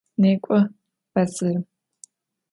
Nêk'o 0.21 0.59
bedzerım! 1.15 1.65